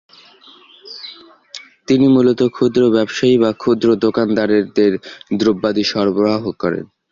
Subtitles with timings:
[1.87, 4.93] তিনি মূলত ক্ষুদ্র ব্যবসায়ী বা ক্ষুদ্র দোকানদারদের
[5.39, 6.85] দ্রব্যাদি সরবরাহ করেন।